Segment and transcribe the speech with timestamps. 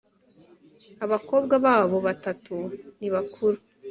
[1.05, 2.55] abakobwa babo batatu
[2.99, 3.57] nibakuru.